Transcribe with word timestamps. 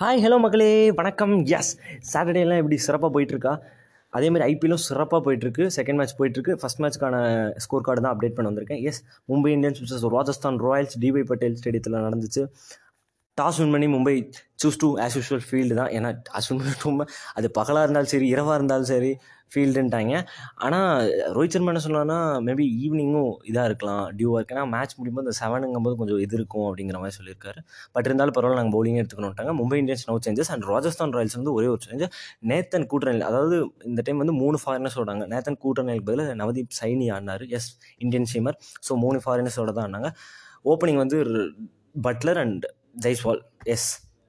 Hi 0.00 0.22
hello 0.22 0.38
மக்களே. 0.38 0.92
வணக்கம். 0.92 1.44
S 1.44 1.78
சாட்டர்டேலாம் 2.12 2.56
எப்படி 2.56 2.76
சிறப்பாக 2.76 3.20
போயிட்டுருக்கா? 3.20 3.58
அதேமாதிரி 4.10 4.54
ஐபிஎல்லும் 4.54 4.82
சிறப்பாக 4.86 5.20
போயிட்டுருக்கு. 5.24 5.70
செகண்ட் 5.76 5.94
மேட்ச் 5.94 6.20
போயிட்டுருக்கு. 6.20 6.56
ஃபஸ்ட் 6.62 6.80
மேட்ச்க்கான 6.82 7.16
ஸ்கோர் 7.56 7.82
கார்டு 7.82 8.00
தான் 8.00 8.16
அப்டேட் 8.16 8.34
பண்ண 8.34 8.50
வந்திருக்கேன். 8.50 8.82
Yes 8.82 9.04
Mumbai 9.28 9.52
Indians 9.56 9.80
versus 9.82 10.08
Rajasthan 10.08 10.60
Royals 10.60 10.96
DY 11.00 11.22
Patil 11.24 11.56
ஸ்டேடியத்தில் 11.64 11.98
நடந்துச்சு. 12.06 12.42
டாஸ் 13.38 13.60
வின் 13.60 13.72
பண்ணி 13.74 13.86
Mumbai 13.94 14.16
chose 14.62 14.80
to 14.82 14.88
as 15.04 15.14
usual 15.18 15.46
field 15.46 15.74
தான். 15.78 15.92
ஏன்னா 15.96 16.10
டாஸ் 16.26 16.48
வின் 16.50 16.58
பண்ணி 16.60 16.74
ரொம்ப 16.88 17.04
அது 17.38 17.46
பகலாக 17.60 17.84
இருந்தாலும் 17.86 18.12
சரி 18.12 18.26
இரவாக 18.34 18.58
இருந்தாலும் 18.58 18.90
சரி 18.90 19.10
ஃபீல்டுன்ட்டாங்க 19.52 20.14
ஆனால் 20.64 21.08
ரோஹித் 21.36 21.54
சர்மா 21.54 21.70
என்ன 21.72 21.80
சொன்னான்னா 21.86 22.16
மேபி 22.46 22.64
ஈவினிங்கும் 22.84 23.32
இதாக 23.50 23.64
இருக்கலாம் 23.70 24.04
டியூவாக 24.18 24.38
இருக்கு 24.38 24.54
ஏன்னா 24.54 24.64
மேட்ச் 24.74 24.94
முடியும்போது 24.98 25.24
இந்த 25.26 25.34
செவனுங்கும்போது 25.40 25.96
கொஞ்சம் 26.00 26.20
இது 26.24 26.34
இருக்கும் 26.38 26.66
அப்படிங்கிற 26.68 26.98
மாதிரி 27.02 27.16
சொல்லியிருக்காரு. 27.18 27.60
பட் 27.94 28.06
இருந்தாலும் 28.08 28.36
பரவாயில்ல 28.36 28.60
நாங்கள் 28.60 28.76
பவுலிங்கே 28.76 29.00
எடுத்துக்கணும்ட்டாங்க. 29.02 29.52
Mumbai 29.60 29.78
Indians 29.82 30.04
no 30.10 30.16
changes 30.26 30.50
and 30.54 30.66
Rajasthan 30.72 31.14
Royals 31.18 31.38
வந்து 31.40 31.54
ஒரே 31.58 31.68
ஒரு 31.74 31.82
சேஞ்ச் 31.86 32.06
நேத்தன் 32.52 32.86
கூட்டணியில் 32.92 33.26
அதாவது 33.30 33.58
இந்த 33.90 34.02
டைம் 34.08 34.22
வந்து 34.24 34.36
மூணு 34.42 34.58
ஃபாரினர்ஸ் 34.64 34.98
ஓடாங்க. 35.02 35.26
நேத்தன் 35.34 35.60
கூட்டணிக்கு 35.64 36.06
பதில் 36.10 36.24
நவதீப் 36.42 36.76
சைனி 36.80 37.08
ஆடினார். 37.16 37.44
எஸ் 37.58 37.68
இந்தியன் 38.06 38.28
சீமர் 38.32 38.58
ஸோ 38.88 38.94
மூணு 39.04 39.20
ஃபாரினர்ஸோட 39.26 39.72
தான் 39.78 39.86
ஆடினாங்க. 39.86 40.10
ஓப்பனிங் 40.72 41.02
வந்து 41.04 41.18
Butler 42.08 42.40
and 42.44 42.66
Jaiswal 42.94 43.40
yes 43.74 43.88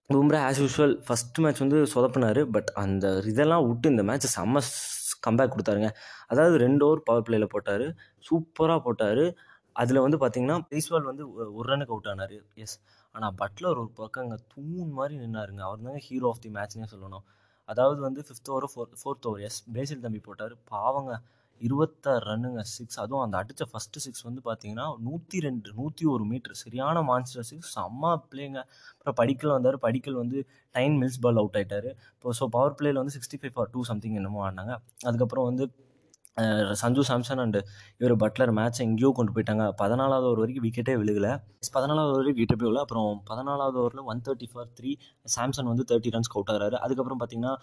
Bumrah 0.10 0.40
as 0.48 0.60
usual 0.64 0.94
first 1.06 1.40
match 1.44 1.62
வந்து 1.64 1.78
சொதப்பினார் 1.94 2.40
பட் 2.56 2.70
அந்த 2.84 3.06
இதெல்லாம் 3.32 3.66
விட்டு 3.68 3.90
இந்த 3.90 4.04
மேட்ச் 4.10 4.28
செம்ம 4.36 4.62
கம்பேக் 5.26 5.54
கொடுத்தாருங்க. 5.54 5.90
அதாவது 6.32 6.56
ரெண்டு 6.64 6.84
ஓவர் 6.88 7.02
பவர் 7.04 7.26
பிளேயில் 7.28 7.52
போட்டார் 7.54 7.86
சூப்பராக 8.28 8.80
போட்டார். 8.88 9.24
அதில் 9.82 10.04
வந்து 10.06 10.18
பார்த்தீங்கன்னா 10.18 10.58
ஜெய்ஸ்வால் 10.72 11.08
வந்து 11.12 11.24
ஒரு 11.58 11.66
ரனுக்கு 11.72 11.94
அவுட் 11.96 12.10
ஆனார் 12.12 12.36
எஸ் 12.64 12.76
ஆனால் 13.16 13.34
பட்லர் 13.42 13.80
ஒரு 13.84 13.92
பக்கம் 14.02 14.24
அங்கே 14.26 14.38
தூண் 14.54 14.92
மாதிரி 15.00 15.16
நின்னாருங்க. 15.24 15.62
அவர் 15.68 15.86
தாங்க 15.88 16.02
ஹீரோ 16.08 16.28
ஆஃப் 16.28 16.44
தி 16.46 16.50
மேட்ச்னே 16.50 16.88
சொல்லணும். 16.94 17.26
அதாவது 17.66 18.00
வந்து 18.02 18.22
fifth 18.28 18.52
over 18.54 18.70
four 18.74 18.92
fourth 19.02 19.28
over 19.30 19.44
yes 19.48 19.60
Basil 19.78 20.04
Thampi 20.06 20.22
போட்டார் 20.28 20.54
பாவங்க. 20.74 21.12
இருபத்தாறு 21.62 22.24
ரன்னுங்க 22.30 22.62
சிக்ஸ் 22.74 23.00
அதுவும் 23.04 23.24
அந்த 23.26 23.36
அடித்த 23.42 23.64
ஃபஸ்ட்டு 23.72 24.04
சிக்ஸ் 24.06 24.26
வந்து 24.28 24.42
பார்த்தீங்கன்னா 24.48 24.86
நூற்றி 25.08 25.38
ரெண்டு 25.46 25.70
நூற்றி 25.80 26.06
ஒரு 26.14 26.24
மீட்ரு 26.32 26.56
சரியான 26.64 27.04
மான்ஸ்டர் 27.10 27.48
சிக்ஸ் 27.52 27.72
செம்ம 27.78 28.12
பிளேங்க 28.32 28.60
அப்புறம் 28.96 29.18
படிக்கல் 29.22 29.56
வந்தார். 29.56 29.78
படிக்கல் 29.86 30.22
வந்து 30.24 30.40
டைன் 30.76 30.98
மில்ஸ் 31.02 31.22
பால் 31.26 31.42
அவுட் 31.42 31.58
ஆகிட்டார் 31.60 31.90
இப்போ 32.16 32.34
ஸோ 32.40 32.48
பவர் 32.58 32.78
பிளேயில் 32.80 33.02
வந்து 33.02 33.16
sixty 33.18 33.40
five 33.42 33.56
for 33.58 33.72
two 33.76 33.84
something 33.92 34.18
என்னமோ 34.22 34.42
ஆடினாங்க. 34.48 34.76
அதுக்கப்புறம் 35.10 35.48
வந்து 35.52 35.66
சஞ்சு 36.80 37.04
சாம்சன் 37.08 37.42
அண்டு 37.42 37.60
இவர் 38.00 38.14
பட்லர் 38.22 38.52
மேட்ச் 38.58 38.80
எங்கேயோ 38.86 39.10
கொண்டு 39.18 39.32
போயிட்டாங்க. 39.36 39.66
பதினாலாவது 39.82 40.26
ஓவர் 40.30 40.42
வரைக்கும் 40.42 40.66
விக்கெட்டே 40.66 40.94
விழுகல. 41.02 41.28
பதினாலாவது 41.76 42.10
ஓவர் 42.12 42.20
வரைக்கும் 42.22 42.40
விக்கெட்டே 42.40 42.58
விழல 42.64 42.82
அப்புறம் 42.86 43.08
பதினாலாவது 43.30 43.78
ஓவரில் 43.82 44.02
one 44.12 44.22
thirty 44.26 44.48
for 44.54 44.68
three 44.78 44.92
Samson 45.36 45.70
வந்து 45.72 45.86
தேர்ட்டி 45.92 46.14
ரன்ஸ் 46.16 46.32
அவுட் 46.34 46.52
ஆகிறாரு. 46.54 46.78
அதுக்கப்புறம் 46.86 47.20
பார்த்தீங்கன்னா 47.22 47.54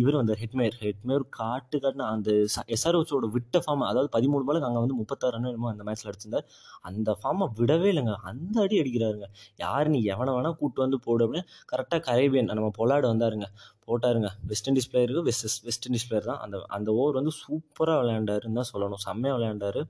இவர் 0.00 0.18
வந்து 0.20 0.36
ஹெட்மேர். 0.42 0.76
ஹெட்மேர் 0.84 1.24
காட்டு 1.38 1.78
காட்டின 1.84 2.08
அந்த 2.14 2.30
எஸ்ஆர்ஓஸோட 2.76 3.28
விட்ட 3.36 3.62
ஃபார்ம் 3.66 3.86
அதாவது 3.90 4.10
பதிமூணு 4.16 4.46
பாலுக்கு 4.48 4.68
அங்கே 4.70 4.82
வந்து 4.84 4.98
முப்பத்தாறு 5.02 5.34
ரன் 5.36 5.50
என்னமோ 5.52 5.70
அந்த 5.74 5.84
மேட்ச்சில் 5.88 6.10
அடிச்சிருந்தார். 6.12 6.46
அந்த 6.90 7.10
ஃபார்மை 7.20 7.48
விடவே 7.60 7.90
இல்லைங்க. 7.94 8.14
அந்த 8.30 8.56
அடி 8.66 8.78
அடிக்கிறாருங்க. 8.84 9.28
யார் 9.64 9.92
நீ 9.96 10.00
எவனை 10.14 10.32
வேணால் 10.38 10.58
கூப்பிட்டு 10.60 10.86
வந்து 10.86 11.00
போடு 11.08 11.24
அப்படின்னு 11.26 11.46
கரெக்டாக 11.74 12.02
கரேபியன் 12.10 12.50
நம்ம 12.58 12.72
பொலாடு 12.80 13.06
வந்தாருங்க. 13.12 13.48
போட்டாருங்க. 13.88 14.28
வெஸ்ட் 14.50 14.68
இண்டீஸ் 14.70 14.88
பிளேயருக்கு 14.92 15.22
வெஸ்ட் 15.28 15.46
வெஸ்ட் 15.68 15.86
இண்டீஸ் 15.88 16.06
பிளேயர் 16.08 16.28
தான். 16.30 16.40
அந்த 16.44 16.56
அந்த 16.76 16.88
ஓவர் 17.00 17.18
வந்து 17.20 17.32
சூப்பராக 17.40 17.98
விளையாண்டாருன்னு 18.02 18.58
தான் 18.60 18.70
சொல்லணும். 18.72 19.02
செம்மையாக 19.06 19.36
விளையாண்டாரு. 19.38 19.82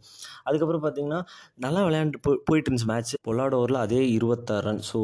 அதுக்கப்புறம் 0.49 0.85
பார்த்தீங்கன்னா 0.87 1.21
நல்லா 1.67 1.83
விளையாண்டு 1.89 2.23
போ 2.27 2.33
போயிட்டு 2.51 2.69
இருந்துச்சு 2.71 2.91
மேட்ச் 2.93 3.15
பொல்லாட 3.29 3.55
ஓவரில் 3.61 3.81
அதே 3.87 4.01
இருபத்தாறு 4.19 4.65
ரன் 4.69 4.83
ஸோ 4.91 5.01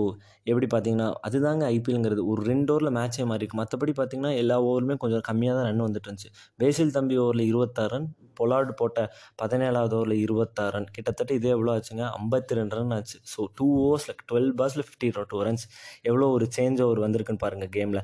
எப்படி 0.50 0.66
பார்த்தீங்கன்னா 0.72 1.08
அதுதாங்க 1.26 1.64
ஐபிஎல்ங்கிறது 1.76 2.22
ஒரு 2.32 2.40
ரெண்டு 2.50 2.70
ஓவரில் 2.74 2.94
மேட்சே 2.98 3.24
மாறி 3.30 3.42
இருக்கு 3.42 3.60
மற்றபடி 3.62 3.92
பார்த்தீங்கன்னா 4.00 4.32
எல்லா 4.42 4.56
ஓவருமே 4.68 4.96
கொஞ்சம் 5.04 5.24
கம்மியாக 5.28 5.56
தான் 5.58 5.66
ரன் 5.70 5.86
வந்துட்டு 5.86 6.08
இருந்துச்சு. 6.08 6.30
பேசில் 6.62 6.94
தம்பி 6.98 7.16
ஓவரில் 7.24 7.48
இருபத்தாறு 7.52 7.92
ரன் 7.94 8.08
பொலார்டு 8.38 8.74
போட்ட 8.76 8.98
பதினேழாவது 9.42 9.94
ஓவரில் 9.98 10.16
இருபத்தாறு 10.24 10.72
ரன். 10.76 10.88
கிட்டத்தட்ட 10.96 11.32
இதே 11.34 11.50
எவ்வளோ 11.50 11.72
ஆச்சுங்க 11.76 12.04
ஐம்பத்தி 12.18 12.58
ரெண்டு 12.58 12.76
ரன் 12.78 12.94
ஆச்சு. 12.98 13.18
ஸோ 13.32 13.40
டூ 13.58 13.66
ஓவர்ஸில் 13.84 14.18
டுவெல் 14.28 14.50
பால்ஸில் 14.58 14.86
ஃபிஃப்டி 14.86 15.02
டூ 15.32 15.40
ரன்ஸ் 15.42 15.66
எவ்வளோ 16.10 16.28
ஒரு 16.36 16.46
சேஞ்ச் 16.56 16.82
ஓவர் 16.86 17.02
வந்திருக்குன்னு 17.04 17.44
பாருங்கள் 17.44 17.72
கேமில் 17.76 18.02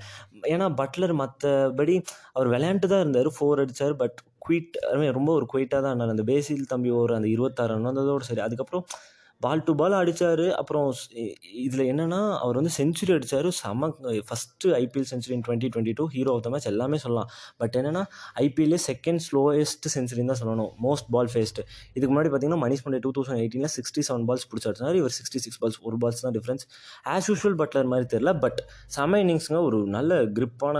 ஏன்னா 0.55 0.69
பட்லர் 0.81 1.15
மற்றபடி 1.23 1.97
அவர் 2.35 2.51
விளையாண்டு 2.55 2.93
தான் 2.93 3.03
இருந்தார் 3.05 3.31
ஃபோர் 3.37 3.63
அடித்தார் 3.65 3.97
பட் 4.03 4.19
குயிட் 4.47 4.77
ரொம்ப 5.17 5.31
ஒரு 5.39 5.47
குயிட்டாக 5.53 5.81
தான் 5.81 5.93
இருந்தார் 5.93 6.15
அந்த 6.15 6.25
பேசில் 6.31 6.71
தம்பி 6.71 6.91
ஓவர் 6.99 7.17
அந்த 7.17 7.29
இருபத்தாறு 7.35 7.73
ரன் 7.75 7.89
வந்ததோடு 7.91 8.27
சரி. 8.29 8.43
அதுக்கப்புறம் 8.47 8.85
பால் 9.45 9.63
டு 9.67 9.73
பால் 9.81 9.95
அடித்தார் 9.99 10.43
அப்புறம் 10.61 10.89
இதில் 11.65 11.83
என்னென்னா 11.91 12.19
அவர் 12.45 12.57
வந்து 12.61 12.73
செஞ்சுரி 12.79 13.13
அடித்தார் 13.17 13.49
செம 13.59 13.89
first 14.29 14.73
IPL 14.81 15.07
century 15.11 15.37
twenty 15.47 15.69
twenty 15.75 15.95
two 16.01 16.05
hero 16.15 16.33
of 16.37 16.43
the 16.47 16.51
match 16.55 16.69
எல்லாமே 16.73 16.99
சொல்லலாம். 17.05 17.29
பட் 17.63 17.77
என்னென்னா 17.81 18.03
ஐபிஎல்லே 18.45 18.79
செகண்ட் 18.89 19.23
ஸ்லோயஸ்ட் 19.29 19.89
செஞ்சுரின்னு 19.97 20.33
தான் 20.33 20.41
சொல்லணும். 20.43 20.71
மோஸ்ட் 20.87 21.09
பால் 21.17 21.31
ஃபேஸ்ட்டு 21.35 21.65
இதுக்கு 21.97 22.11
முன்னாடி 22.13 22.33
பார்த்தீங்கன்னா 22.35 22.63
மணிஷ் 22.65 22.85
பண்டே 22.87 23.01
டூ 23.07 23.13
தௌசண்ட் 23.19 23.41
எயிட்டீனில் 23.45 23.73
சிக்ஸ்டி 23.77 24.05
செவன் 24.11 24.27
பால்ஸ் 24.31 24.47
பிடிச்சாரு 24.51 25.01
இவர் 25.01 25.17
சிக்ஸ்டி 25.19 25.43
சிக்ஸ் 25.47 25.61
பால்ஸ் 25.65 25.81
ஒரு 25.89 25.99
பால்ஸ் 26.05 26.23
தான் 26.27 26.37
டிஃப்ரென்ஸ் 26.39 26.67
ஆஸ் 27.15 27.31
யூஷுவல் 27.33 27.59
பட்லர் 27.63 27.91
மாதிரி 27.95 28.09
தெரில 28.15 28.33
பட் 28.45 28.61
செம 28.99 29.23
இன்னிங்ஸுங்க 29.25 29.61
ஒரு 29.71 29.81
நல்ல 29.97 30.21
கிரிப்பான 30.39 30.77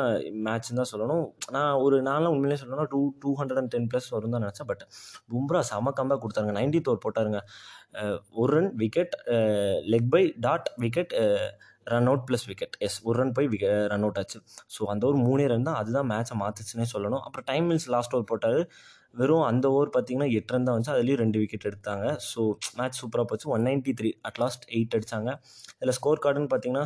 மேட்ச்னு 0.49 0.79
தான் 0.83 0.93
சொல்லணும். 0.93 1.27
நான் 1.57 1.75
ஒரு 1.87 1.97
நான்லாம் 2.11 2.33
உண்மையிலே 2.37 2.61
சொல்லணும்னா 2.63 2.89
two 2.95 3.03
two 3.25 3.33
hundred 3.41 3.63
and 3.63 3.73
ten 3.77 3.91
plus 3.93 4.09
வரும் 4.19 4.37
தான் 4.37 4.45
நினச்சேன். 4.47 4.71
பட் 4.73 4.85
பும்ரா 5.33 5.63
செம 5.73 5.93
கம்பேக் 6.01 6.25
கொடுத்தாருங்க. 6.25 6.57
நைன்டி 6.61 6.81
தோர் 6.89 7.05
போட்டாருங்க. 7.07 7.41
ஒரு 8.43 8.50
ஒரு 8.51 8.57
run 8.59 8.73
wicket 8.85 9.17
leg 9.95 10.09
bye 10.15 10.23
dot 10.47 10.71
wicket 10.85 11.15
run 11.93 12.09
out 12.11 12.25
plus 12.29 12.47
wicket 12.49 12.75
yes 12.87 12.97
ஒரு 13.09 13.17
ரன் 13.21 13.35
போய் 13.37 13.49
விக்கெ 13.53 13.71
ரன் 13.93 14.05
அவுட் 14.07 14.19
ஆச்சு. 14.21 14.39
ஸோ 14.75 14.81
அந்த 14.93 15.05
ஒரு 15.11 15.19
மூணே 15.27 15.45
ரன் 15.53 15.67
தான் 15.69 15.79
அதுதான் 15.81 16.09
மேட்ச்சை 16.13 16.37
மாற்றுச்சுன்னே 16.43 16.87
சொல்லணும். 16.95 17.23
அப்புறம் 17.27 17.47
டைம் 17.51 17.67
மில்ஸ் 17.71 17.89
லாஸ்ட் 17.95 18.15
ஓவர் 18.17 18.31
போட்டார். 18.33 18.61
வெறும் 19.19 19.45
அந்த 19.51 19.67
ஓவர் 19.77 19.91
பார்த்தீங்கன்னா 19.95 20.29
எட்டு 20.39 20.53
ரன் 20.55 20.67
தான் 20.67 20.75
வந்துச்சு. 20.75 20.93
அதுலேயும் 20.97 21.21
ரெண்டு 21.23 21.39
விக்கெட் 21.43 21.67
எடுத்தாங்க. 21.71 22.07
ஸோ 22.31 22.41
மேட்ச் 22.79 22.99
சூப்பராக 23.01 23.27
போச்சு. 23.31 23.47
One 23.55 23.65
ninety 23.69 23.93
three 23.99 24.11
at 24.29 24.39
last 24.43 24.65
eight 24.77 24.95
அடித்தாங்க 24.99 25.31
இதில் 25.79 25.95
ஸ்கோர் 25.99 26.23
கார்டுன்னு 26.25 26.51
பார்த்தீங்கன்னா 26.53 26.85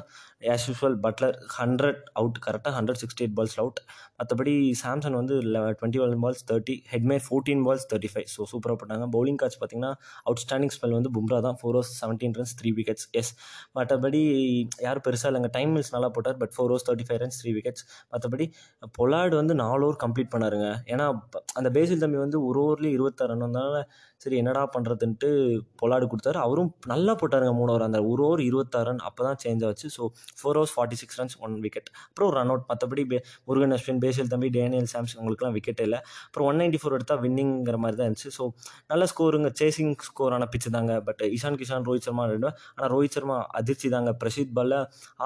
as 0.54 0.64
usual 0.68 0.96
Butler 1.04 1.36
hundred 1.58 2.00
out 2.20 2.38
கரெக்டாக 2.46 2.72
hundred 2.78 3.00
sixty 3.02 3.22
eight 3.24 3.36
balls 3.38 3.56
out 3.62 3.80
மற்றபடி 4.20 4.54
சாம்சங் 4.82 5.16
வந்து 5.20 5.36
twenty 5.78 6.00
one 6.04 6.14
balls 6.24 6.42
thirty 6.50 6.76
Hetmyer 6.92 7.22
fourteen 7.26 7.62
balls 7.68 7.86
thirty 7.92 8.10
five 8.14 8.28
so 8.34 8.46
சூப்பராக 8.52 8.76
போட்டாங்க. 8.80 9.06
பவுலிங் 9.16 9.38
காட்ச் 9.42 9.58
பார்த்தீங்கன்னா 9.62 9.92
அவுட்ஸ்டாண்டிங் 10.28 10.74
ஸ்பெல் 10.76 10.96
வந்து 10.98 11.12
பும்ரா 11.18 11.40
தான். 11.48 11.58
Four 11.60 11.76
overs 11.78 11.92
seventeen 12.00 12.36
runs 12.38 12.56
three 12.60 12.72
wickets 12.78 13.06
yes 13.22 13.32
மற்றபடி 13.78 14.22
யாரும் 14.86 15.06
பெருசாக 15.08 15.30
இல்லைங்க. 15.32 15.52
டைம் 15.58 15.72
மில்ஸ் 15.76 15.92
நல்லா 15.96 16.10
போட்டார் 16.16 16.38
but 16.42 16.54
four 16.56 16.70
overs 16.72 16.86
thirty 16.88 17.06
five 17.08 17.20
runs 17.24 17.40
three 17.42 17.52
wickets 17.58 17.84
மற்றபடி 18.14 18.48
பொலார்டு 18.98 19.34
வந்து 19.42 19.56
நாலு 19.64 19.82
ஓவர் 19.88 20.00
கம்ப்ளீட் 20.04 20.32
பண்ணாருங்க. 20.34 20.68
ஏன்னா 20.94 21.06
அந்த 21.58 21.68
பேசில் 21.78 22.02
தம்பி 22.04 22.13
வந்து 22.18 22.38
ஒரு 22.44 22.58
ஓவர்லேயே 22.60 22.94
இருபத்தாறு 22.94 23.30
ரன் 23.30 23.44
வந்தனால 23.46 23.78
சரி 24.24 24.36
என்னடா 24.42 24.62
பண்ணுறதுன்ட்டு 24.74 25.28
பொலாடு 25.80 26.06
கொடுத்தாரு. 26.12 26.38
அவரும் 26.46 26.70
நல்லா 26.92 27.12
போட்டாருங்க 27.22 27.54
மூணு 27.60 27.70
ஓவர். 27.72 27.86
அந்த 27.88 27.98
ஒரு 28.10 28.22
ஓவர் 28.28 28.42
இருபத்தாறு 28.48 28.88
ரன் 28.88 29.02
அப்போ 29.08 29.22
தான் 29.28 29.38
சேஞ்ச் 29.44 29.64
ஆச்சு 29.68 29.88
so 29.96 30.02
four 30.38 30.56
overs 30.58 30.74
forty 30.76 30.98
six 31.00 31.18
runs 31.20 31.36
one 31.46 31.56
wicket 31.64 31.88
அப்புறம் 32.08 32.30
ரன் 32.38 32.50
அவுட் 32.52 32.64
மற்றபடி 32.70 33.04
பே 33.10 33.18
முருகன் 33.48 33.74
அஸ்வின் 33.76 34.00
பேசில் 34.04 34.30
தம்பி 34.34 34.48
டேனியல் 34.56 34.88
சாம்ஸ் 34.92 35.14
உங்களுக்குலாம் 35.20 35.54
விக்கெட்டே 35.56 35.84
இல்லை. 35.88 36.00
அப்புறம் 36.26 36.48
ஒன் 36.50 36.58
நைன்ட்டி 36.62 36.80
ஃபோர் 36.82 36.96
எடுத்தால் 36.98 37.20
வின்னிங்கிற 37.24 37.78
மாதிரி 37.84 37.98
தான் 38.00 38.08
இருந்துச்சு. 38.08 38.32
ஸோ 38.38 38.44
நல்ல 38.92 39.08
ஸ்கோருங்க 39.12 39.50
சேசிங் 39.62 39.92
ஸ்கோரான 40.08 40.48
பிச்சு 40.54 40.72
தாங்க. 40.76 40.92
பட் 41.08 41.22
இஷான் 41.36 41.58
கிஷான் 41.62 41.86
ரோஹித் 41.90 42.08
சர்மா 42.08 42.26
ரெண்டு 42.32 42.50
ஆனால் 42.74 42.90
ரோஹித் 42.94 43.16
சர்மா 43.18 43.38
அதிர்ச்சி 43.60 43.90
தாங்க. 43.96 44.12
பிரசித் 44.22 44.54
பாலில் 44.58 44.78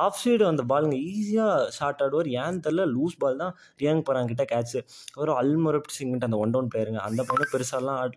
ஆஃப் 0.04 0.20
சைடு 0.22 0.46
அந்த 0.52 0.64
பாலுங்க 0.72 0.96
ஈஸியாக 1.12 1.68
ஷார்ட் 1.78 2.02
ஆடுவார். 2.06 2.30
ஏன் 2.44 2.62
தெரில 2.66 2.86
லூஸ் 2.96 3.18
பால் 3.24 3.40
தான். 3.42 3.52
ரியாங் 3.82 4.02
பராங் 4.08 4.30
கிட்ட 4.32 4.46
கேட்ச் 4.54 4.76
அப்புறம் 5.16 5.38
அல்மரப் 5.42 5.92
சிங்கிட்ட 5.98 6.30
அந்த 6.30 6.40
ஒன் 6.44 6.54
டவுன் 6.54 6.70
பிளேயருங்க 6.72 7.02
அந்த 7.08 7.20
பையனும் 7.28 7.52
பெருசாலாம் 7.54 7.98
ஆட் 8.02 8.16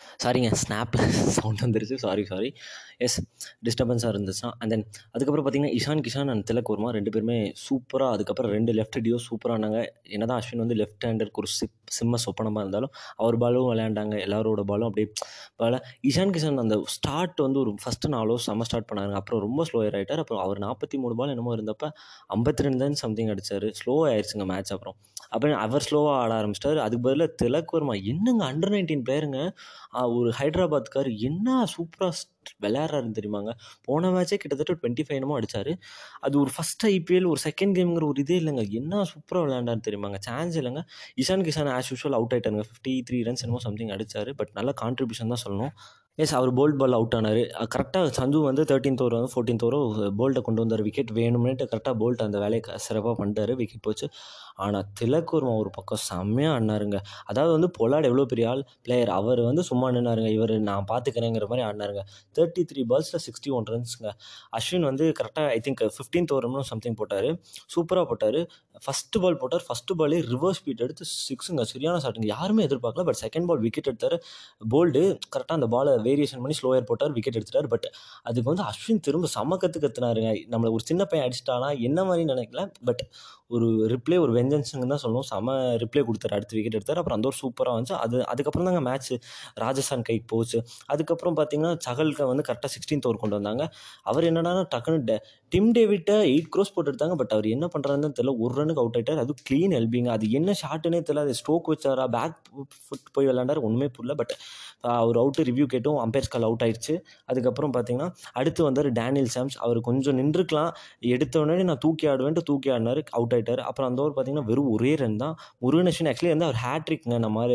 சாரிங்க 0.23 0.49
ஸ்னாப்பில் 0.63 1.05
சவுண்ட் 1.37 1.61
வந்துருச்சு. 1.65 1.97
சாரி 2.05 2.23
சாரி 2.31 2.49
எஸ் 3.05 3.17
டிஸ்டர்பன்ஸாக 3.67 4.09
இருந்துச்சுன்னா. 4.13 4.49
அண்ட் 4.61 4.71
தென் 4.73 4.85
அதுக்கப்புறம் 5.13 5.45
பார்த்தீங்கன்னா 5.45 5.73
இஷான் 5.79 6.03
கிஷான் 6.07 6.31
அண்ட் 6.33 6.45
திலக் 6.51 6.71
வர்மா 6.73 6.89
ரெண்டு 6.97 7.11
பேருமே 7.13 7.37
சூப்பராக 7.65 8.15
அதுக்கப்புறம் 8.15 8.51
ரெண்டு 8.57 8.71
லெஃப்ட் 8.79 8.99
டியோ 9.05 9.19
சூப்பரானாங்க 9.27 9.79
என்னதான் 10.15 10.39
அஸ்வின் 10.41 10.63
வந்து 10.63 10.77
லெஃப்ட் 10.81 11.07
ஹேண்டருக்கு 11.07 11.41
ஒரு 11.43 11.51
சிப் 11.57 11.77
சிம்ம 11.97 12.17
சொப்பனமாக 12.25 12.63
இருந்தாலும் 12.63 12.93
அவர் 13.21 13.37
பாலும் 13.43 13.69
விளையாண்டாங்க. 13.71 14.15
எல்லாரோட 14.25 14.61
பாலும் 14.71 14.87
அப்படியே 14.89 15.07
பல. 15.61 15.79
இஷான் 16.09 16.33
கிஷான் 16.35 16.61
அந்த 16.63 16.75
ஸ்டார்ட் 16.95 17.39
வந்து 17.45 17.59
ஒரு 17.63 17.71
ஃபஸ்ட்டு 17.83 18.11
நாளோ 18.15 18.35
செம்ம 18.47 18.67
ஸ்டார்ட் 18.69 18.89
பண்ணாங்க 18.91 19.15
அப்புறம் 19.19 19.41
ரொம்ப 19.45 19.65
ஸ்லோயர் 19.69 19.97
ஆகிட்டார் 19.99 20.21
அப்புறம் 20.23 20.43
அவர் 20.45 20.61
நாற்பத்தி 20.65 20.97
மூணு 21.03 21.15
பால் 21.19 21.33
என்னமோ 21.35 21.55
இருந்தப்போ 21.57 21.89
ஐம்பத்தி 22.35 22.65
ரெண்டு 22.67 22.81
தான் 22.83 22.99
சம்திங் 23.03 23.31
அடிச்சார் 23.33 23.67
ஸ்லோ 23.79 23.95
ஆயிடுச்சுங்க 24.11 24.45
மேட்ச் 24.51 24.73
அப்புறம். 24.75 24.97
அப்புறம் 25.35 25.59
அவர் 25.65 25.85
ஸ்லோவாக 25.87 26.15
ஆட 26.21 26.31
ஆரம்பிச்சிட்டார். 26.39 26.79
அதுக்கு 26.85 27.03
பதிலாக 27.07 27.35
திலக் 27.41 27.73
வர்மா 27.75 27.93
என்னங்க 28.11 28.43
அண்டர் 28.51 28.73
நைன்டீன் 28.75 29.03
பிளேயருங்க 29.07 29.39
ஒரு 30.07 30.33
ஹைதராபாத்கார் 30.39 31.19
என்ன 31.19 31.65
சூப்பராக 31.77 32.13
விளையாடுறாருன்னு 32.63 33.17
தெரியுமாங்க? 33.19 33.51
போன 33.83 34.09
மேட்ச்சே 34.09 34.37
கிட்டத்தட்ட 34.37 34.73
டுவெண்ட்டி 34.73 35.03
ஃபைவ் 35.07 35.13
என்னமோ 35.13 35.39
அடித்தார் 35.39 35.77
அது 36.19 36.39
ஒரு 36.39 36.51
ஃபஸ்ட் 36.57 36.85
ஐபிஎல் 36.87 37.27
ஒரு 37.27 37.41
செகண்ட் 37.43 37.75
கேம்ங்கிற 37.77 38.03
ஒரு 38.03 38.15
இதே 38.17 38.39
இல்லைங்க. 38.39 38.69
என்ன 38.69 39.03
சூப்பராக 39.03 39.43
விளையாண்டாரு 39.45 39.81
தெரியுமாங்க? 39.89 40.15
சான்ஸ் 40.19 40.59
இல்லைங்க. 40.59 40.83
Ishan 41.15 41.45
Kishan 41.47 41.71
as 41.77 41.91
usual 41.91 42.11
out 42.11 42.33
ஆகிட்டாருங்க 42.33 42.63
fifty 42.69 43.01
three 43.09 43.19
runs 43.23 43.41
என்னமோ 43.41 43.59
சம்திங் 43.59 43.87
அடிச்சாரு. 43.87 44.33
பட் 44.33 44.49
நல்ல 44.53 44.73
கான்ட்ரிபியூஷன் 44.81 45.33
தான் 45.35 45.43
சொல்லணும். 45.45 45.69
எஸ் 46.23 46.33
அவர் 46.37 46.53
போல்ட் 46.57 46.77
பால் 46.79 46.95
அவுட் 46.97 47.15
ஆனார். 47.17 47.39
கரெக்டாக 47.75 48.09
சஞ்சு 48.17 48.39
வந்து 48.43 48.63
தேர்ட்டீன்த் 48.63 49.01
ஓவர் 49.03 49.15
வந்து 49.17 49.31
ஃபோர்டீன்த் 49.33 49.63
ஓவர் 49.67 50.13
போல்ட்டை 50.19 50.41
கொண்டு 50.41 50.61
வந்தார். 50.63 50.81
விக்கெட் 50.81 51.11
வேணும்னுட்டு 51.11 51.65
கரெக்டாக 51.71 51.95
போல்ட் 52.01 52.23
அந்த 52.25 52.39
வேலையை 52.39 52.77
சிறப்பாக 52.77 53.13
பண்ணிட்டாரு. 53.19 53.53
விக்கெட் 53.55 53.81
போச்சு. 53.81 54.09
ஆனால் 54.55 54.85
திலக்கூர்மா 54.99 55.53
ஒரு 55.57 55.69
பக்கம் 55.69 56.01
செம்மையாக 56.09 56.59
ஆடினாருங்க. 56.59 56.97
அதாவது 57.25 57.51
வந்து 57.51 57.69
பொலாட் 57.79 58.03
எவ்வளோ 58.03 58.25
பெரிய 58.25 58.49
ஆள்? 58.49 58.63
பிளேயர் 58.83 59.09
அவர் 59.09 59.41
வந்து 59.41 59.63
சும்மா 59.63 59.91
நின்னாருங்க. 59.91 60.27
இவர் 60.27 60.59
நான் 60.59 60.85
பார்த்துக்கிறேங்கிற 60.91 61.47
மாதிரி 61.47 61.67
ஆடினாருங்க. 61.67 62.03
தேர்ட்டி 62.39 62.63
த்ரீ 62.71 62.83
பால்ஸில் 62.89 63.23
சிக்ஸ்டி 63.27 63.51
ஒன் 63.51 63.67
ரன்ஸுங்க 63.71 64.11
அஸ்வின் 64.59 64.87
வந்து 64.89 65.13
கரெக்டாக 65.21 65.47
ஐ 65.47 65.61
திங்க் 65.67 65.83
ஃபிஃப்டீன்த் 65.97 66.33
ஓவர்னு 66.37 66.59
சம்திங் 66.59 66.93
போட்டார். 66.93 67.29
சூப்பராக 67.75 68.05
போட்டார். 68.05 68.39
ஃபஸ்ட்டு 68.85 69.21
பால் 69.21 69.37
போட்டார். 69.37 69.65
ஃபஸ்ட்டு 69.69 69.97
பாலே 69.97 70.19
ரிவர்ஸ் 70.33 70.59
ஸ்பீட் 70.61 70.83
எடுத்து 70.87 71.05
சிக்ஸுங்க 71.29 71.61
சரியான 71.61 71.97
ஷாட்டுங்க 71.97 72.25
யாருமே 72.25 72.65
எதிர்பார்க்கல. 72.65 73.03
பட் 73.03 73.21
செகண்ட் 73.25 73.45
பால் 73.45 73.59
விக்கெட் 73.59 73.87
எடுத்தார். 73.87 74.23
போல்டு 74.69 75.03
கரெக்டாக 75.35 75.59
அந்த 75.61 75.67
பாலை 75.67 75.97
வேரியேஷன் 76.11 76.43
பண்ணி 76.45 76.57
ஸ்லோயர் 76.61 76.87
போட்டார் 76.91 77.11
விக்கெட் 77.11 77.39
எடுத்துட்டார். 77.41 77.67
பட் 77.67 77.87
அதுக்கு 78.23 78.49
வந்து 78.53 78.65
அஸ்வின் 78.71 78.99
திரும்ப 78.99 79.27
சமக்கத்து 79.39 79.59
கற்று 79.61 79.81
கத்துனாருங்க. 79.81 80.31
நம்மளை 80.53 80.71
ஒரு 80.71 80.83
சின்ன 80.83 81.05
பையன் 81.05 81.27
அடிச்சிட்டானா 81.27 81.69
என்ன 81.79 82.03
மாதிரி 82.03 82.25
நினைக்கல. 82.33 82.71
பட் 82.85 83.03
ஒரு 83.47 83.67
ரிப்ளே 83.93 84.17
ஒரு 84.19 84.33
வெஞ்சன்ஸுங்க 84.33 84.85
தான் 84.91 85.01
சொல்லணும். 85.03 85.25
செம 85.31 85.55
ரிப்ளே 85.75 86.01
கொடுத்தாரு 86.07 86.35
அடுத்து 86.37 86.55
விக்கெட் 86.57 86.73
எடுத்தார். 86.73 86.97
அப்புறம் 86.97 87.17
அந்த 87.17 87.29
ஒரு 87.31 87.37
சூப்பராக 87.41 87.73
வந்துச்சு. 87.77 87.97
அது 88.05 88.17
அதுக்கப்புறம் 88.27 88.67
தாங்க 88.67 88.81
மேட்ச் 88.89 89.09
ராஜஸ்தான் 89.53 90.01
கைக்கு 90.01 90.25
போச்சு. 90.25 90.59
அதுக்கப்புறம் 90.85 91.37
பார்த்தீங்கன்னா 91.37 91.71
சகலுக்கு 91.79 92.27
வந்து 92.27 92.45
கரெக்டாக 92.47 92.71
சிக்ஸ்டீன்த் 92.75 93.07
ஓவர் 93.07 93.21
கொண்டு 93.23 93.35
வந்தாங்க. 93.35 93.65
அவர் 94.03 94.23
என்னன்னா 94.23 94.53
டக்குன்னு 94.75 95.17
டிம் 95.49 95.71
டேவிட்டை 95.73 96.17
எயிட் 96.31 96.49
க்ரோஸ் 96.55 96.73
போட்டு 96.75 96.91
எடுத்தாங்க. 96.91 97.15
பட் 97.15 97.31
அவர் 97.31 97.47
என்ன 97.47 97.67
பண்ணுறாருன்னு 97.73 98.13
தெரியல. 98.19 98.33
ஒரு 98.39 98.53
ரனுக்கு 98.59 98.81
அவுட் 98.83 98.97
ஆயிட்டார். 98.97 99.23
அது 99.25 99.33
க்ளீன் 99.49 99.75
எல்பிங்க 99.79 100.07
அது 100.07 100.31
என்ன 100.31 100.55
ஷாட்டுன்னே 100.61 101.01
தெரியல. 101.09 101.25
அது 101.27 101.35
ஸ்ட்ரோக் 101.41 101.69
வச்சாரா? 101.73 102.07
பேக் 102.17 102.37
ஃபுட் 102.85 103.07
போய் 103.13 103.27
விளாண்டாரு 103.27 103.61
ஒன்றுமே 103.61 103.87
புரியல. 103.87 104.15
பட் 104.15 104.33
அவர் 104.81 105.17
அவுட்டு 105.17 105.41
ரிவ்யூ 105.49 105.65
கேட்டும் 105.93 106.03
அம்பேர்ஸ் 106.03 106.31
கால் 106.33 106.45
அவுட் 106.47 106.63
ஆயிடுச்சு 106.65 106.93
அதுக்கப்புறம் 107.29 107.73
பார்த்தீங்கன்னா 107.73 108.07
அடுத்து 108.39 108.61
வந்தார் 108.65 108.89
டேனியல் 108.97 109.31
சாம்ஸ். 109.33 109.55
அவர் 109.65 109.79
கொஞ்சம் 109.87 110.17
நின்றுக்கலாம் 110.19 110.71
எடுத்த 111.13 111.35
உடனே 111.41 111.63
நான் 111.63 111.81
தூக்கி 111.83 112.05
ஆடுவேன்ட்டு 112.11 112.43
தூக்கி 112.49 112.69
ஆடினார் 112.73 113.01
அவுட் 113.11 113.33
ஆகிட்டார் 113.35 113.61
அப்புறம் 113.67 113.89
அந்த 113.89 114.01
ஓவர் 114.03 114.15
பார்த்தீங்கன்னா 114.15 114.47
வெறும் 114.49 114.69
ஒரே 114.75 114.91
ரன் 115.01 115.17
தான். 115.23 115.35
முருகன் 115.63 115.89
ஆக்சுவலி 116.11 116.31
வந்து 116.33 116.47
அவர் 116.47 116.59
ஹேட்ரிக்ங்க 116.63 117.17
நம்ம 117.19 117.45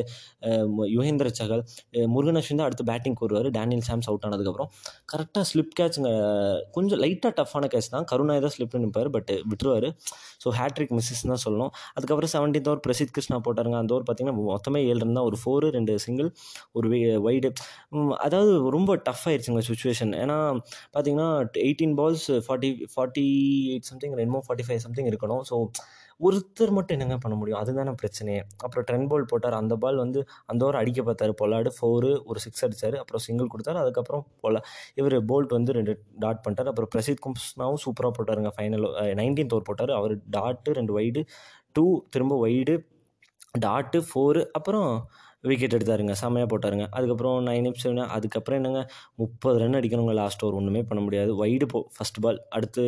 யுகேந்திர 0.94 1.28
சகல் 1.38 1.62
அஹ், 1.96 2.08
தான் 2.52 2.66
அடுத்து 2.66 2.84
பேட்டிங் 2.90 3.16
கூறுவார் 3.20 3.48
டேனியல் 3.56 3.84
சாம்ஸ் 3.88 4.08
அவுட் 4.10 4.26
ஆனதுக்கப்புறம். 4.28 4.70
கரெக்டாக 5.12 5.44
ஸ்லிப் 5.50 5.72
கேட்சுங்க 5.80 6.10
கொஞ்சம் 6.76 7.00
லைட்டாக 7.02 7.32
டஃப்பான 7.38 7.64
கேட்ச் 7.72 7.90
தான். 7.92 8.06
கருணாய் 8.10 8.42
தான் 8.44 8.54
ஸ்லிப்னு 8.56 8.82
நிற்பார் 8.84 9.10
பட் 9.16 9.32
விட்டுருவார். 9.50 9.88
ஸோ 10.42 10.54
ஹேட்ரிக் 10.58 10.94
மிஸ்ஸஸ் 10.96 11.24
தான் 11.26 11.42
சொல்லணும். 11.44 11.70
அதுக்கப்புறம் 11.96 12.32
செவன்டீன்த் 12.34 12.70
ஓவர் 12.70 12.82
பிரசித் 12.86 13.14
கிருஷ்ணா 13.16 13.38
போட்டாருங்க. 13.46 13.78
அந்த 13.82 13.94
ஓவர் 13.94 14.06
பார்த்தீங்கன்னா 14.06 14.24
மொத்தமே 14.50 14.80
ஏழு 14.88 15.00
ரன் 15.00 15.16
தான். 15.18 15.26
ஒரு 15.30 15.38
ஃபோரு 15.42 15.66
ரெண்டு 15.76 15.92
சிங்கிள் 16.04 16.28
ஒரு 16.76 16.88
வைடு 17.26 17.48
அதாவது 18.26 18.52
ரொம்ப 18.76 18.96
டஃப் 19.08 19.24
ஆயிடுச்சுங்க 19.28 19.62
சுச்சுவேஷன் 19.68 20.12
ஏன்னா 20.22 20.36
பார்த்தீங்கன்னா 20.94 21.28
eighteen 21.66 21.94
balls 22.00 22.26
forty 22.46 22.70
forty 22.94 23.24
eight 23.72 23.88
something 23.90 24.16
ரெண்டுமோ 24.20 24.40
forty 24.46 24.66
five 24.68 24.82
something 24.86 25.10
இருக்கணும். 25.12 25.42
ஸோ 25.50 25.56
ஒருத்தர் 26.20 26.72
மட்டும் 26.76 26.94
என்னங்க 26.96 27.16
பண்ண 27.22 27.34
முடியும்? 27.38 27.58
அதுதானே 27.62 27.92
பிரச்சனையே. 28.02 28.42
அப்புறம் 28.64 28.84
ட்ரெண்ட் 28.88 29.08
பால் 29.10 29.26
போட்டார். 29.32 29.56
அந்த 29.60 29.74
பால் 29.82 29.98
வந்து 30.02 30.20
அந்த 30.50 30.60
ஓவர் 30.64 30.78
அடிக்க 30.80 31.00
பார்த்தாரு. 31.02 31.32
பொல்லாடு 31.40 31.70
ஃபோரு 31.78 32.10
ஒரு 32.30 32.40
சிக்ஸ் 32.44 32.64
அடிச்சார். 32.66 32.96
அப்புறம் 33.02 33.22
சிங்கிள் 33.26 33.50
கொடுத்தாரு. 33.54 33.80
அதுக்கப்புறம் 33.82 34.24
பொல. 34.44 34.62
இவர் 35.00 35.16
போல்ட் 35.30 35.52
வந்து 35.58 35.74
ரெண்டு 35.78 35.94
டாட் 36.24 36.42
பண்ணிட்டார். 36.44 36.70
அப்புறம் 36.72 36.90
பிரசீத் 36.94 37.22
கும்ஸ்னாவும் 37.26 37.82
சூப்பராக 37.84 38.12
போட்டாருங்க. 38.18 38.52
ஃபைனல் 38.58 38.86
நைன்டீன்த் 39.20 39.54
ஓவர் 39.56 39.68
போட்டார். 39.70 39.92
அவர் 40.00 40.14
டாட்டு 40.38 40.78
ரெண்டு 40.80 40.94
வைடு 40.98 41.22
டூ 41.76 41.86
திரும்ப 42.14 42.34
வைடு 42.46 42.76
டாட்டு 43.66 43.98
ஃபோரு 44.08 44.40
அப்புறம் 44.52 44.90
விக்கெட் 45.50 45.76
எடுத்தாருங்க 45.76 46.14
செம்மையாக 46.22 46.48
போட்டாருங்க. 46.52 46.86
அதுக்கப்புறம் 46.96 47.36
நைன் 47.48 47.68
இப்ஸ் 47.70 47.86
அதுக்கப்புறம் 48.16 48.58
என்னங்க 48.60 48.82
முப்பது 49.22 49.60
ரன் 49.62 49.78
அடிக்கணுங்க 49.80 50.14
லாஸ்ட் 50.20 50.42
ஓவர் 50.44 50.58
ஒன்றுமே 50.60 50.82
பண்ண 50.90 51.00
முடியாது. 51.06 51.32
வைடு 51.42 51.68
போ 51.72 51.80
ஃபஸ்ட் 51.96 52.20
பால் 52.24 52.40
அடுத்து 52.58 52.84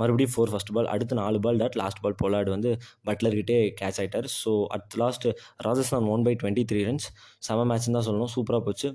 மறுபடியும் 0.00 0.32
ஃபோர் 0.34 0.52
ஃபஸ்ட் 0.52 0.72
பால் 0.74 0.88
அடுத்து 0.92 1.14
நாலு 1.20 1.38
பால் 1.44 1.58
டாட் 1.62 1.76
லாஸ்ட் 1.80 2.00
பால் 2.04 2.18
போலாடு 2.20 2.50
வந்து 2.56 2.70
பட்லர்கிட்டே 3.08 3.58
கேட்ச் 3.80 3.98
ஆகிட்டார் 4.02 4.28
so 4.40 4.52
at 4.76 4.96
last 5.02 5.26
Rajasthan 5.66 6.08
won 6.14 6.24
by 6.28 6.34
twenty 6.42 6.64
three 6.70 6.80
runs 6.88 7.08
செம 7.48 7.66
மேட்ச்னு 7.70 7.96
தான் 7.98 8.06
சொல்லணும். 8.08 8.32
சூப்பராக 8.36 8.62
போச்சு. 8.68 8.90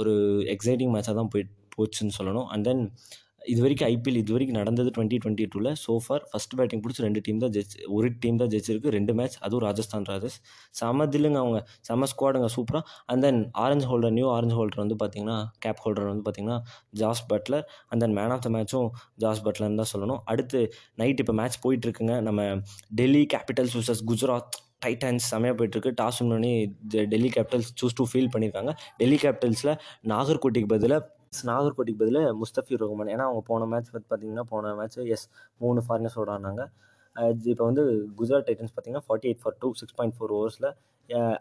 ஒரு 0.00 0.12
எக்ஸைட்டிங் 0.54 0.92
மேட்சாக 0.96 1.16
தான் 1.20 1.32
போய் 1.34 1.46
போச்சுன்னு 1.76 2.16
சொல்லணும். 2.18 2.48
அண்ட் 2.54 2.66
தென் 2.68 2.82
இது 3.52 3.60
வரைக்கும் 3.62 3.88
ஐபிஎல் 3.92 4.18
இது 4.20 4.32
வரைக்கும் 4.34 4.58
நடந்தது 4.58 4.90
டுவெண்ட்டி 4.96 5.18
டுவெண்ட்டி 5.22 5.44
டூவில் 5.52 5.76
சோஃபார் 5.84 6.22
ஃபஸ்ட் 6.30 6.54
பேட்டிங் 6.58 6.82
பிடிச்சி 6.84 7.02
ரெண்டு 7.06 7.20
டீம் 7.26 7.40
தான் 7.44 7.52
ஜெயிச்சு 7.56 7.78
ஒரு 7.96 8.08
டீம் 8.22 8.38
தான் 8.40 8.50
ஜெயிச்சிருக்கு. 8.52 8.90
ரெண்டு 8.96 9.12
மேட்ச் 9.18 9.36
அதுவும் 9.46 9.64
ராஜஸ்தான் 9.66 10.06
ராஜஸ். 10.10 10.36
செம 10.80 11.06
தில்லுங்க 11.14 11.38
அவங்க. 11.42 11.60
செம 11.88 12.08
ஸ்குவாடுங்க 12.12 12.48
சூப்பராக 12.56 12.84
and 13.12 13.24
then 13.26 13.40
orange 13.64 13.86
holder 13.90 14.14
new 14.18 14.28
orange 14.36 14.56
holder 14.60 14.82
வந்து 14.84 14.96
பார்த்தீங்கன்னா 15.02 15.38
கேப் 15.66 15.82
ஹோல்டர் 15.84 16.10
வந்து 16.12 16.24
பார்த்தீங்கன்னா 16.26 16.58
Jos 17.02 17.22
Buttler 17.32 17.64
and 17.90 18.02
then 18.04 18.16
man 18.18 18.34
of 18.36 18.44
the 18.46 18.50
மேட்சும் 18.56 18.88
ஜாஸ் 19.24 19.44
பட்லர்னு 19.46 19.80
தான் 19.82 19.92
சொல்லணும். 19.94 20.20
அடுத்து 20.32 20.60
நைட் 21.02 21.22
இப்போ 21.24 21.36
மேட்ச் 21.42 21.60
போயிட்டுருக்குங்க. 21.66 22.16
நம்ம 22.28 22.42
Delhi 23.00 23.22
Capitals 23.36 23.76
versus 23.78 24.02
Gujarat 24.10 24.58
Titans 24.84 25.24
செமையாக 25.30 25.54
போயிட்டுருக்கு. 25.60 25.90
டாஸ் 26.02 26.20
பண்ணி 26.20 26.52
Delhi 27.14 27.30
Capitals 27.38 27.70
choose 27.80 27.96
to 28.00 28.04
field 28.10 28.30
பண்ணியிருக்காங்க 28.34 28.72
டெல்லி 29.00 29.18
கேபிட்டல்ஸில் 29.24 29.72
நாகர்கோட்டிக்கு 30.12 30.70
பதிலாக 30.74 31.02
நாகர்கோட்டிக்கு 31.32 32.00
பதிலாக 32.02 32.30
முஸ்தபிர் 32.42 32.80
ரஹ்மான். 32.82 33.10
ஏன்னா 33.14 33.24
அவங்க 33.28 33.42
போன 33.50 33.66
மேட்ச் 33.72 33.90
வந்து 33.94 34.08
பார்த்தீங்கன்னா 34.10 34.44
போன 34.52 34.72
மேட்ச் 34.78 34.98
எஸ் 35.16 35.26
மூணு 35.60 35.80
ஃபாரினர்ஸ் 35.86 36.18
ஆனாங்க 36.36 36.62
இப்போ 37.52 37.64
வந்து 37.68 37.82
குஜராத் 38.18 38.46
டைட்டன்ஸ் 38.48 38.72
பார்த்தீங்கன்னா 38.74 39.06
forty 39.06 39.28
eight 39.28 39.42
for 39.42 39.56
two 39.62 39.68
six 39.80 39.96
point 39.98 40.16
four 40.16 40.34
ஓவர்ஸில் 40.38 40.68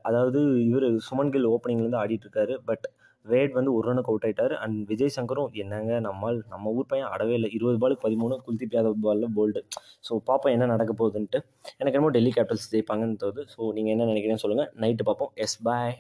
அதாவது 0.10 0.40
இவர் 0.70 0.88
சுமன் 1.08 1.32
கில் 1.34 1.48
ஓப்பனிங்லேருந்து 1.56 2.02
ஆடிட்டுருக்காரு 2.04 2.56
பட் 2.70 2.86
வேட் 3.26 3.54
வந்து 3.58 3.72
ஒரு 3.78 3.86
ரனுக்கு 3.90 4.12
அவுட் 4.12 4.26
ஆகிட்டார் 4.28 4.54
அண்ட் 4.64 4.78
விஜய் 4.92 5.16
சங்கரும் 5.18 5.50
என்னங்க 5.64 6.00
நம்மால் 6.08 6.38
நம்ம 6.54 6.72
ஊர் 6.78 6.90
பையன் 6.92 7.12
அடவே 7.16 7.34
இல்லை. 7.40 7.50
இருபது 7.58 7.78
பாலுக்கு 7.82 8.06
பதிமூணு 8.06 8.38
குல்தீப் 8.46 8.76
யாதவ் 8.78 9.04
பாலில் 9.06 9.34
போல்டு 9.38 9.62
ஸோ 10.08 10.22
பார்ப்போம் 10.30 10.54
என்ன 10.56 10.70
நடக்க 10.74 10.94
போகுதுன்ட்டு. 11.02 11.42
எனக்கு 11.80 11.98
என்னமோ 11.98 12.14
டெல்லி 12.18 12.34
கேபிட்டல்ஸ் 12.38 12.72
ஜெயிப்பாங்கன்னு 12.74 13.22
தோது 13.26 13.44
ஸோ 13.56 13.62
நீங்கள் 13.78 13.96
என்ன 13.96 14.10
நினைக்கிறீங்கன்னு 14.12 14.46
சொல்லுங்கள் 14.46 14.72
நைட்டு 14.86 15.10
பார்ப்போம் 15.10 15.34
எஸ் 15.46 15.60
பாய் 15.70 15.94